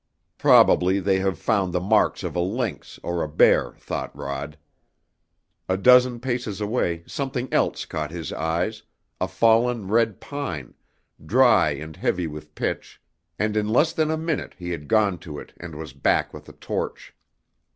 [0.39, 4.57] Probably they have found the marks of a lynx or a bear, thought Rod.
[5.69, 8.81] A dozen paces away something else caught his eyes,
[9.19, 10.73] a fallen red pine,
[11.23, 12.99] dry and heavy with pitch,
[13.37, 16.49] and in less than a minute he had gone to it and was back with
[16.49, 17.13] a torch.